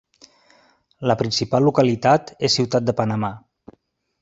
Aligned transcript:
La 1.11 1.15
principal 1.19 1.67
localitat 1.71 2.33
és 2.49 2.57
Ciutat 2.59 2.89
de 2.91 2.99
Panamà. 3.03 3.33